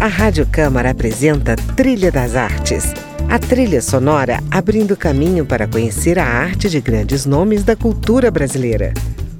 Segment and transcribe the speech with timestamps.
[0.00, 2.94] A Rádio Câmara apresenta Trilha das Artes.
[3.28, 8.94] A trilha sonora abrindo caminho para conhecer a arte de grandes nomes da cultura brasileira.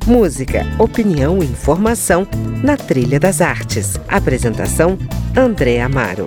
[0.05, 2.27] Música, opinião e informação
[2.61, 4.01] na Trilha das Artes.
[4.09, 4.99] Apresentação:
[5.37, 6.25] André Amaro.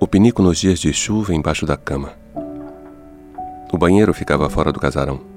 [0.00, 2.14] O pinico nos dias de chuva embaixo da cama.
[3.72, 5.33] O banheiro ficava fora do casarão.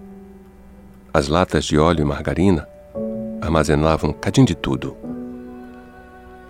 [1.18, 2.70] As latas de óleo e margarina
[3.42, 4.96] armazenavam cadinho de tudo.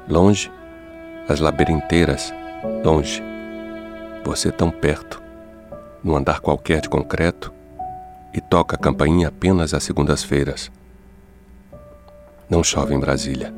[0.10, 0.52] Longe,
[1.26, 2.34] as labirinteiras,
[2.84, 3.24] longe.
[4.26, 5.24] Você tão perto,
[6.04, 7.54] num andar qualquer de concreto,
[8.34, 10.70] e toca a campainha apenas às segundas-feiras.
[12.50, 13.54] Não chove em Brasília.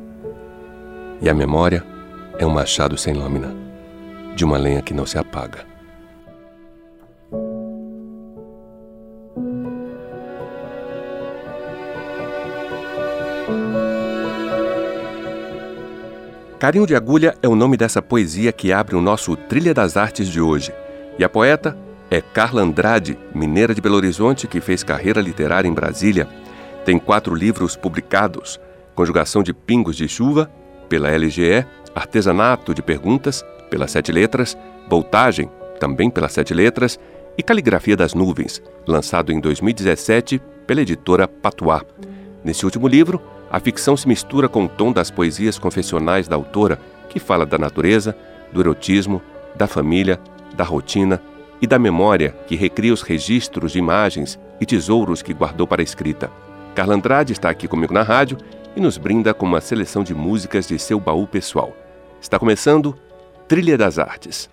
[1.20, 1.84] E a memória
[2.38, 3.52] é um machado sem lâmina,
[4.36, 5.69] de uma lenha que não se apaga.
[16.60, 20.28] Carinho de Agulha é o nome dessa poesia que abre o nosso Trilha das Artes
[20.28, 20.70] de hoje.
[21.18, 21.74] E a poeta
[22.10, 26.28] é Carla Andrade, mineira de Belo Horizonte, que fez carreira literária em Brasília.
[26.84, 28.60] Tem quatro livros publicados:
[28.94, 30.50] Conjugação de Pingos de Chuva,
[30.86, 34.54] pela LGE, Artesanato de Perguntas, pelas Sete Letras,
[34.86, 35.50] Voltagem,
[35.80, 37.00] também pelas Sete Letras,
[37.38, 41.80] e Caligrafia das Nuvens, lançado em 2017 pela editora Patois.
[42.44, 43.18] Nesse último livro,
[43.50, 47.58] a ficção se mistura com o tom das poesias confessionais da autora, que fala da
[47.58, 48.16] natureza,
[48.52, 49.20] do erotismo,
[49.56, 50.20] da família,
[50.54, 51.20] da rotina
[51.60, 55.84] e da memória que recria os registros de imagens e tesouros que guardou para a
[55.84, 56.30] escrita.
[56.74, 58.38] Carla Andrade está aqui comigo na rádio
[58.76, 61.76] e nos brinda com uma seleção de músicas de seu baú pessoal.
[62.20, 62.96] Está começando
[63.48, 64.48] Trilha das Artes.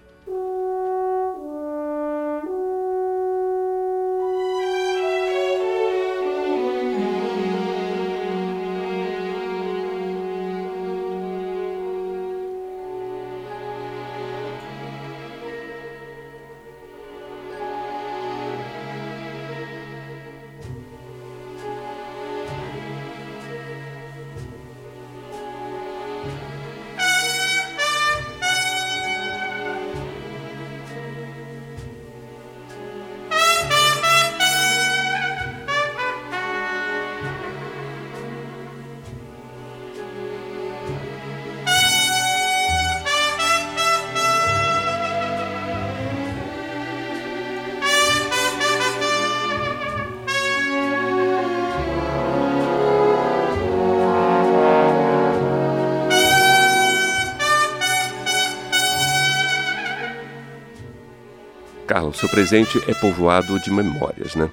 [62.07, 64.49] Carlos, seu presente é povoado de memórias, né?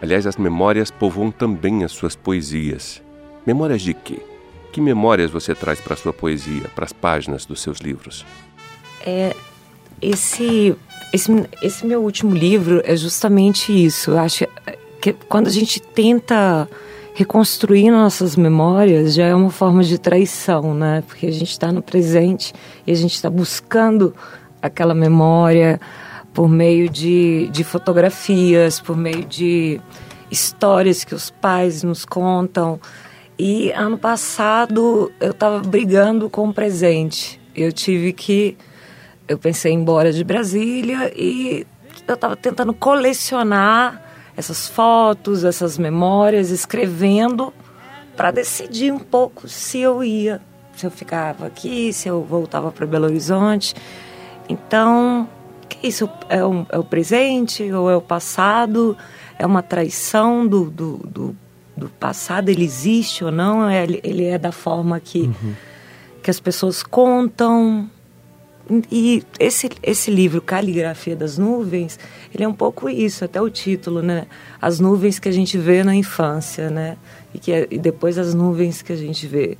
[0.00, 3.02] Aliás, as memórias povoam também as suas poesias.
[3.46, 4.20] Memórias de quê?
[4.72, 8.24] Que memórias você traz para a sua poesia, para as páginas dos seus livros?
[9.04, 9.34] É,
[10.00, 10.76] esse,
[11.12, 14.12] esse, esse meu último livro é justamente isso.
[14.12, 14.46] Eu acho
[15.00, 16.68] que quando a gente tenta
[17.14, 21.02] reconstruir nossas memórias já é uma forma de traição, né?
[21.06, 22.52] Porque a gente está no presente
[22.86, 24.14] e a gente está buscando
[24.60, 25.80] aquela memória,
[26.36, 29.80] por meio de, de fotografias, por meio de
[30.30, 32.78] histórias que os pais nos contam.
[33.38, 37.40] E ano passado eu estava brigando com o presente.
[37.54, 38.54] Eu tive que.
[39.26, 41.66] Eu pensei em ir embora de Brasília e
[42.06, 44.02] eu estava tentando colecionar
[44.36, 47.50] essas fotos, essas memórias, escrevendo
[48.14, 50.42] para decidir um pouco se eu ia,
[50.76, 53.74] se eu ficava aqui, se eu voltava para Belo Horizonte.
[54.50, 55.28] Então,
[55.68, 58.96] que isso é, um, é o presente ou é o passado?
[59.38, 61.36] É uma traição do, do, do,
[61.76, 62.48] do passado?
[62.48, 63.68] Ele existe ou não?
[63.68, 65.54] É, ele é da forma que, uhum.
[66.22, 67.90] que as pessoas contam?
[68.90, 71.98] E esse, esse livro, Caligrafia das Nuvens,
[72.34, 74.26] ele é um pouco isso, até o título, né?
[74.60, 76.96] As nuvens que a gente vê na infância, né?
[77.32, 79.56] E, que, é, e depois as nuvens que a gente vê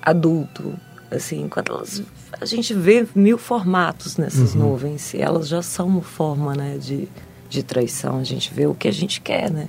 [0.00, 0.74] adulto,
[1.10, 2.02] assim, quando elas
[2.40, 4.68] a gente vê mil formatos nessas uhum.
[4.70, 7.08] nuvens e elas já são uma forma né, de,
[7.48, 8.18] de traição.
[8.18, 9.68] A gente vê o que a gente quer, né?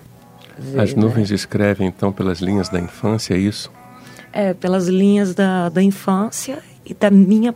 [0.58, 1.36] Ver, As nuvens né?
[1.36, 3.72] escrevem então pelas linhas da infância, é isso?
[4.34, 7.56] É, pelas linhas da, da infância e da minha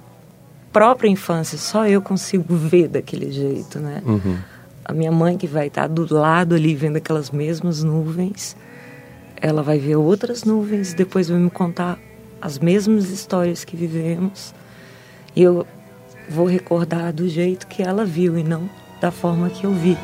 [0.72, 1.58] própria infância.
[1.58, 4.02] Só eu consigo ver daquele jeito, né?
[4.06, 4.38] Uhum.
[4.86, 8.56] A minha mãe que vai estar do lado ali vendo aquelas mesmas nuvens,
[9.36, 12.00] ela vai ver outras nuvens, depois vai me contar
[12.42, 14.54] as mesmas histórias que vivemos
[15.36, 15.66] e eu
[16.30, 18.70] vou recordar do jeito que ela viu e não
[19.00, 19.98] da forma que eu vi.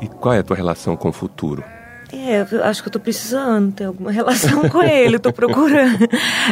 [0.00, 1.64] E qual é a tua relação com o futuro?
[2.12, 6.06] É, eu acho que eu tô precisando ter alguma relação com ele, eu tô procurando.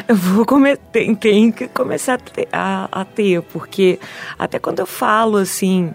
[0.09, 3.99] Eu vou cometer, tem, tem que começar a ter, a, a ter, porque
[4.39, 5.93] até quando eu falo assim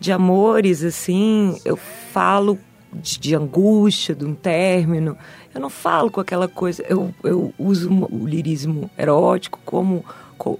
[0.00, 2.58] de amores, assim, eu falo
[2.94, 5.16] de, de, angústia, de um término.
[5.54, 6.84] Eu não falo com aquela coisa.
[6.88, 10.04] Eu, eu uso o lirismo erótico como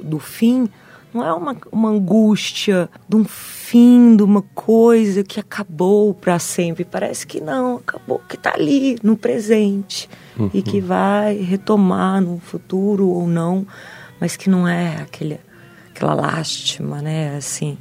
[0.03, 0.69] do fim,
[1.15, 6.85] não é uma, uma angústia de um fim, de uma coisa que acabou para sempre.
[6.85, 10.51] Parece que não, acabou, que está ali no presente uhum.
[10.53, 13.65] e que vai retomar no futuro ou não,
[14.21, 15.39] mas que não é aquele,
[15.91, 17.37] aquela lástima, né?
[17.37, 17.79] Assim.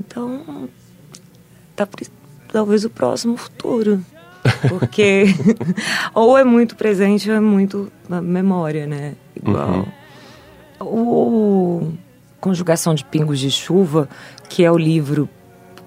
[0.00, 0.68] Então,
[1.76, 1.86] tá,
[2.52, 4.04] talvez o próximo futuro.
[4.68, 5.24] Porque
[6.14, 9.14] ou é muito presente ou é muito na memória, né?
[9.34, 9.86] Igual.
[10.80, 10.86] Uhum.
[10.86, 11.92] O
[12.40, 14.08] Conjugação de Pingos de Chuva,
[14.48, 15.28] que é o livro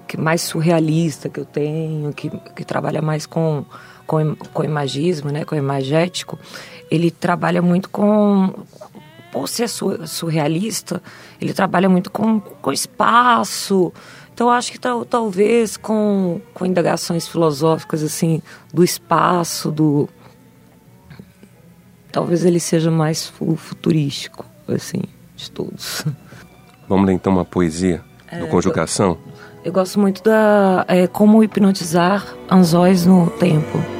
[0.07, 3.65] que mais surrealista que eu tenho, que, que trabalha mais com,
[4.05, 6.39] com, com imagismo, né, com imagético,
[6.89, 8.53] ele trabalha muito com,
[9.31, 11.01] por ser surrealista,
[11.41, 13.91] ele trabalha muito com, com espaço.
[14.35, 18.41] Então, acho que tal, talvez com, com indagações filosóficas, assim,
[18.73, 20.09] do espaço, do...
[22.11, 25.03] Talvez ele seja mais futurístico, assim,
[25.37, 26.03] de todos.
[26.89, 29.17] Vamos ler então uma poesia do é, Conjugação?
[29.59, 33.94] Eu, eu, gosto muito da é, Como hipnotizar anzóis no tempo.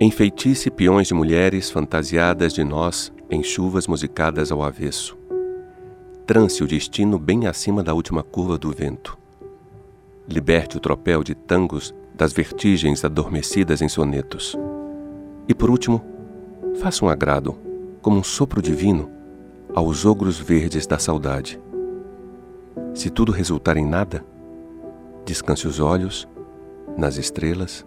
[0.00, 5.18] Enfeitice peões de mulheres fantasiadas de nós em chuvas musicadas ao avesso.
[6.26, 9.18] Trance o destino bem acima da última curva do vento
[10.28, 14.54] liberte o tropel de tangos das vertigens adormecidas em sonetos.
[15.48, 16.04] E por último,
[16.80, 17.56] faça um agrado,
[18.02, 19.10] como um sopro divino,
[19.74, 21.58] aos ogros verdes da saudade.
[22.94, 24.24] Se tudo resultar em nada,
[25.24, 26.28] descanse os olhos
[26.96, 27.86] nas estrelas,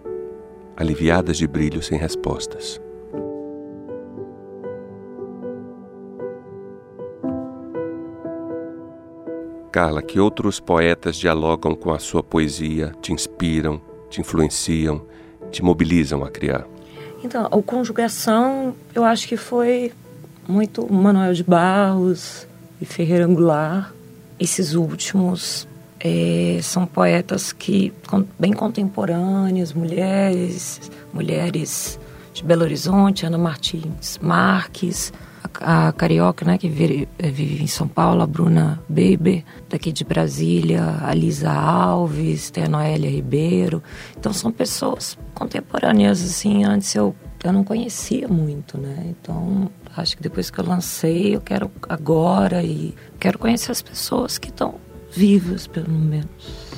[0.82, 2.82] aliviadas de brilho sem respostas.
[9.72, 13.80] Carla, que outros poetas dialogam com a sua poesia, te inspiram,
[14.10, 15.02] te influenciam,
[15.50, 16.68] te mobilizam a criar?
[17.24, 19.94] Então, a conjugação, eu acho que foi
[20.48, 22.46] muito Manuel de Barros
[22.82, 23.94] e Ferreira Angular.
[24.38, 25.68] Esses últimos
[26.04, 27.94] é, são poetas que
[28.40, 32.00] bem contemporâneas, mulheres, mulheres
[32.34, 35.14] de Belo Horizonte, Ana Martins Marques,
[35.60, 40.98] a carioca, né, que vive, vive em São Paulo, a Bruna Baby, daqui de Brasília,
[41.02, 43.84] a Lisa Alves, tem a Noélia Ribeiro.
[44.18, 49.06] Então são pessoas contemporâneas, assim, antes eu, eu não conhecia muito, né?
[49.08, 54.38] Então acho que depois que eu lancei, eu quero agora e quero conhecer as pessoas
[54.38, 54.76] que estão
[55.14, 56.26] vivas, pelo menos.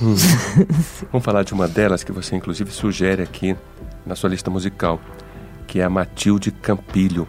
[0.02, 0.14] Hum.
[1.12, 3.56] Vamos falar de uma delas que você inclusive sugere aqui
[4.04, 5.00] na sua lista musical,
[5.66, 7.26] que é a Matilde Campilho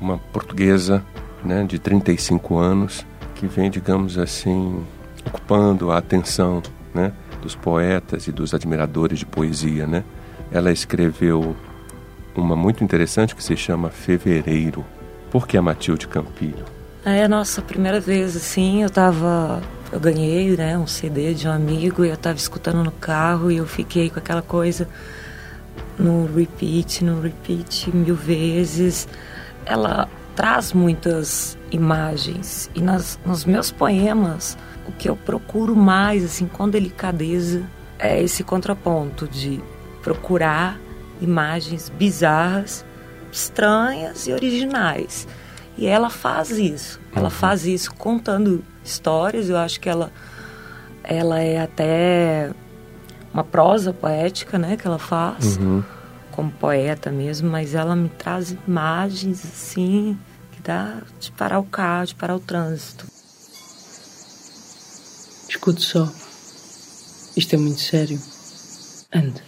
[0.00, 1.02] uma portuguesa
[1.44, 4.84] né, de 35 anos que vem, digamos assim,
[5.26, 6.62] ocupando a atenção
[6.94, 7.12] né,
[7.42, 9.86] dos poetas e dos admiradores de poesia.
[9.86, 10.04] Né?
[10.50, 11.54] Ela escreveu
[12.34, 14.84] uma muito interessante que se chama Fevereiro.
[15.30, 16.64] Por que a Matilde Campilho?
[17.04, 19.62] É a nossa primeira vez, assim, eu tava...
[19.92, 23.58] Eu ganhei, né, um CD de um amigo e eu tava escutando no carro e
[23.58, 24.88] eu fiquei com aquela coisa
[25.98, 29.08] no repeat, no repeat mil vezes
[29.64, 36.46] ela traz muitas imagens e nas, nos meus poemas o que eu procuro mais assim
[36.46, 37.62] com delicadeza
[37.98, 39.60] é esse contraponto de
[40.02, 40.78] procurar
[41.20, 42.84] imagens bizarras,
[43.32, 45.26] estranhas e originais.
[45.76, 47.00] E ela faz isso.
[47.14, 47.30] Ela uhum.
[47.30, 49.48] faz isso contando histórias.
[49.48, 50.12] Eu acho que ela
[51.04, 52.50] ela é até
[53.32, 55.56] uma prosa poética, né, que ela faz.
[55.56, 55.84] Uhum
[56.36, 60.18] como poeta mesmo, mas ela me traz imagens assim
[60.52, 63.06] que dá de parar o carro, de parar o trânsito.
[65.48, 66.12] Escute só.
[67.34, 68.20] Isto é muito sério.
[69.12, 69.42] Ande.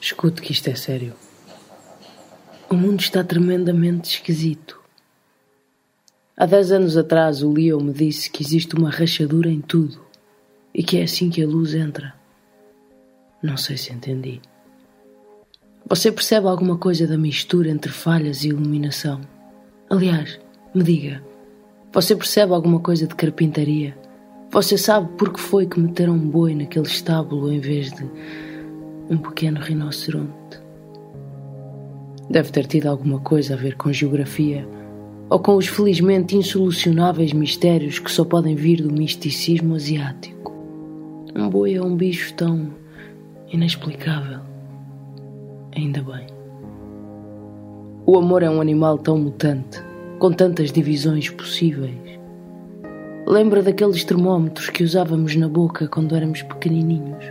[0.00, 1.14] Escute que isto é sério.
[2.70, 4.80] O mundo está tremendamente esquisito.
[6.36, 10.00] Há dez anos atrás o Leo me disse que existe uma rachadura em tudo
[10.74, 12.12] e que é assim que a luz entra.
[13.40, 14.40] Não sei se entendi.
[15.88, 19.20] Você percebe alguma coisa da mistura entre falhas e iluminação?
[19.88, 20.40] Aliás,
[20.74, 21.22] me diga,
[21.92, 23.96] você percebe alguma coisa de carpintaria?
[24.50, 28.10] Você sabe por que foi que meteram um boi naquele estábulo em vez de.
[29.08, 30.58] um pequeno rinoceronte.
[32.28, 34.66] Deve ter tido alguma coisa a ver com geografia
[35.30, 40.52] ou com os felizmente insolucionáveis mistérios que só podem vir do misticismo asiático.
[41.34, 42.70] Um boi é um bicho tão
[43.52, 44.40] inexplicável.
[45.76, 46.26] Ainda bem.
[48.06, 49.82] O amor é um animal tão mutante,
[50.18, 51.98] com tantas divisões possíveis.
[53.26, 57.24] Lembra daqueles termómetros que usávamos na boca quando éramos pequenininhos?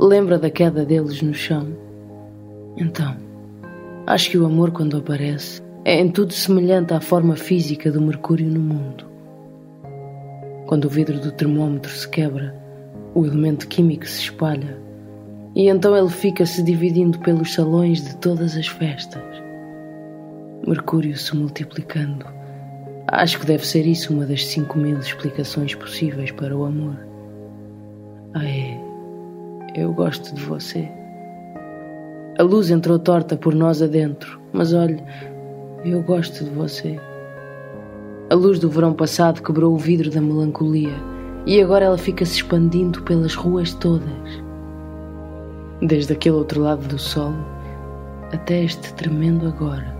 [0.00, 1.68] Lembra da queda deles no chão?
[2.78, 3.14] Então,
[4.06, 8.48] acho que o amor, quando aparece, é em tudo semelhante à forma física do mercúrio
[8.48, 9.04] no mundo.
[10.66, 12.54] Quando o vidro do termómetro se quebra,
[13.14, 14.82] o elemento químico se espalha
[15.54, 19.22] e então ele fica se dividindo pelos salões de todas as festas.
[20.66, 22.24] Mercúrio se multiplicando.
[23.08, 26.96] Acho que deve ser isso uma das cinco mil explicações possíveis para o amor.
[28.34, 28.80] Ah, é.
[29.74, 30.88] Eu gosto de você.
[32.38, 35.02] A luz entrou torta por nós adentro, mas olhe,
[35.84, 37.00] eu gosto de você.
[38.30, 40.94] A luz do verão passado quebrou o vidro da melancolia
[41.44, 44.42] e agora ela fica se expandindo pelas ruas todas.
[45.80, 47.32] Desde aquele outro lado do sol
[48.32, 49.94] até este tremendo agora.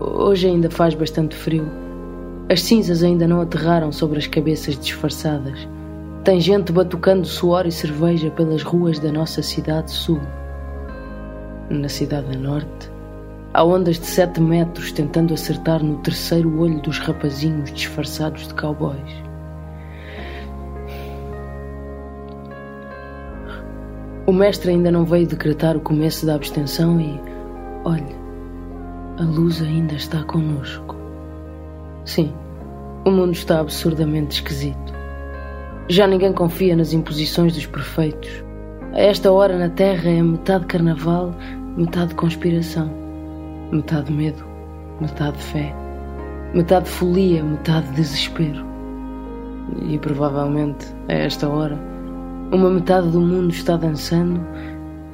[0.00, 1.68] Hoje ainda faz bastante frio.
[2.48, 5.68] As cinzas ainda não aterraram sobre as cabeças disfarçadas.
[6.24, 10.20] Tem gente batucando suor e cerveja pelas ruas da nossa cidade sul.
[11.70, 12.95] Na cidade norte,
[13.56, 19.24] Há ondas de sete metros tentando acertar no terceiro olho dos rapazinhos disfarçados de cowboys.
[24.26, 27.18] O mestre ainda não veio decretar o começo da abstenção e,
[27.82, 28.14] olhe,
[29.18, 30.94] a luz ainda está conosco.
[32.04, 32.34] Sim,
[33.06, 34.92] o mundo está absurdamente esquisito.
[35.88, 38.44] Já ninguém confia nas imposições dos prefeitos.
[38.92, 41.34] A esta hora na Terra é metade carnaval,
[41.74, 43.05] metade conspiração.
[43.72, 44.44] Metade medo,
[45.00, 45.74] metade fé,
[46.54, 48.64] metade folia, metade desespero.
[49.88, 51.76] E provavelmente, a esta hora,
[52.52, 54.40] uma metade do mundo está dançando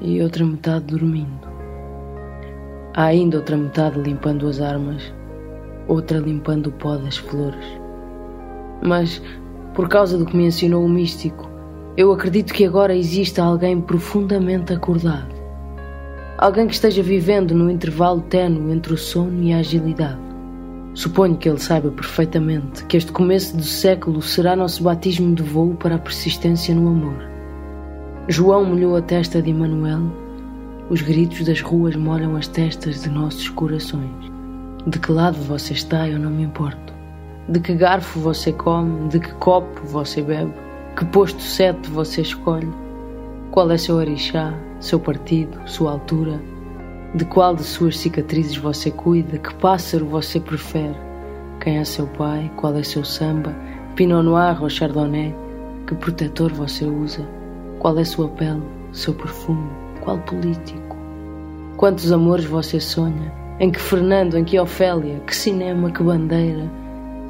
[0.02, 1.48] e outra metade dormindo.
[2.94, 5.14] Há ainda outra metade limpando as armas,
[5.88, 7.80] outra limpando o pó das flores.
[8.82, 9.22] Mas,
[9.72, 11.48] por causa do que me ensinou o místico,
[11.96, 15.31] eu acredito que agora exista alguém profundamente acordado
[16.42, 20.18] Alguém que esteja vivendo no intervalo ténue entre o sono e a agilidade.
[20.92, 25.76] Suponho que ele saiba perfeitamente que este começo do século será nosso batismo de voo
[25.76, 27.14] para a persistência no amor.
[28.26, 30.10] João molhou a testa de Emanuel,
[30.90, 34.10] os gritos das ruas molham as testas de nossos corações.
[34.84, 36.92] De que lado você está, eu não me importo.
[37.48, 40.52] De que garfo você come, de que copo você bebe,
[40.96, 42.68] que posto sete você escolhe.
[43.52, 46.42] Qual é seu orixá, seu partido, sua altura,
[47.14, 50.96] de qual de suas cicatrizes você cuida, que pássaro você prefere,
[51.60, 53.54] quem é seu pai, qual é seu samba,
[53.94, 55.32] Pinot Noir ou Chardonnay,
[55.86, 57.24] que protetor você usa,
[57.78, 59.70] qual é sua pele, seu perfume,
[60.00, 60.96] qual político,
[61.76, 66.68] quantos amores você sonha, em que Fernando, em que Ofélia, que cinema, que bandeira,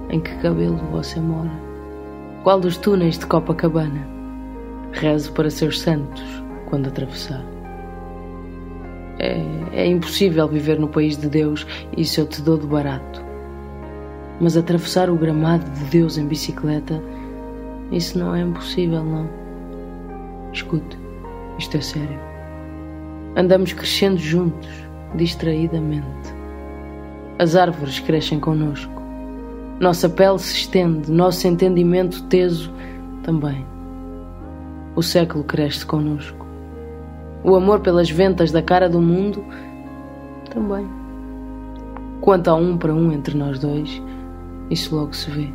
[0.08, 1.52] em que cabelo você mora,
[2.42, 4.08] qual dos túneis de Copacabana,
[4.92, 6.41] rezo para seus santos,
[6.72, 7.44] quando atravessar.
[9.18, 9.36] É,
[9.74, 11.66] é impossível viver no país de Deus,
[11.98, 13.22] isso eu te dou de barato.
[14.40, 16.98] Mas atravessar o gramado de Deus em bicicleta,
[17.90, 19.28] isso não é impossível, não.
[20.50, 20.98] Escute,
[21.58, 22.18] isto é sério.
[23.36, 24.70] Andamos crescendo juntos,
[25.14, 26.34] distraidamente.
[27.38, 29.02] As árvores crescem conosco.
[29.78, 32.72] Nossa pele se estende, nosso entendimento teso
[33.22, 33.62] também.
[34.96, 36.41] O século cresce conosco.
[37.44, 39.44] O amor pelas ventas da cara do mundo
[40.50, 40.88] também.
[42.20, 44.00] Quanto a um para um entre nós dois,
[44.70, 45.52] isso logo se vê.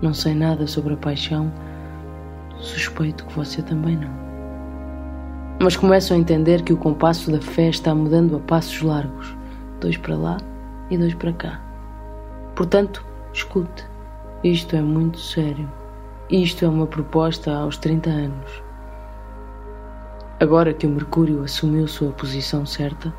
[0.00, 1.52] Não sei nada sobre a paixão,
[2.58, 4.10] suspeito que você também não.
[5.60, 9.36] Mas começo a entender que o compasso da fé está mudando a passos largos,
[9.80, 10.36] dois para lá
[10.88, 11.60] e dois para cá.
[12.54, 13.84] Portanto, escute,
[14.42, 15.68] isto é muito sério.
[16.30, 18.67] Isto é uma proposta aos 30 anos.
[20.40, 23.12] Agora que o Mercúrio assumiu sua posição certa,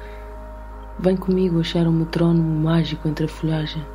[0.97, 3.85] vem comigo achar um metrónomo mágico entre a folhagem.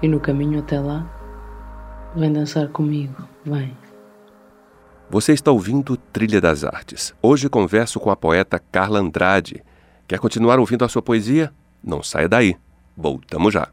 [0.00, 1.04] E no caminho até lá,
[2.14, 3.76] vem dançar comigo, vem.
[5.10, 7.12] Você está ouvindo Trilha das Artes.
[7.20, 9.64] Hoje converso com a poeta Carla Andrade.
[10.06, 11.52] Quer continuar ouvindo a sua poesia?
[11.82, 12.56] Não saia daí.
[12.96, 13.68] Voltamos já.